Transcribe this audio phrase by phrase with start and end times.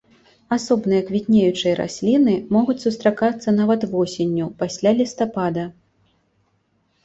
[0.55, 5.71] Асобныя квітнеючыя расліны могуць сустракацца нават восенню, пасля лістапада.